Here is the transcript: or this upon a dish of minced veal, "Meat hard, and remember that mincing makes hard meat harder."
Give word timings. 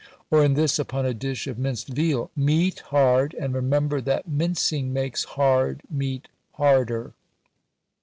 or 0.31 0.47
this 0.47 0.79
upon 0.79 1.05
a 1.05 1.13
dish 1.13 1.45
of 1.45 1.59
minced 1.59 1.89
veal, 1.89 2.31
"Meat 2.35 2.79
hard, 2.89 3.35
and 3.35 3.53
remember 3.53 4.01
that 4.01 4.27
mincing 4.27 4.91
makes 4.91 5.25
hard 5.25 5.83
meat 5.91 6.27
harder." 6.53 7.13